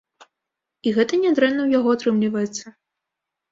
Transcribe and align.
І 0.87 0.93
гэта 0.95 1.19
нядрэнна 1.27 1.61
ў 1.65 1.69
яго 1.79 1.89
атрымліваецца. 1.99 2.77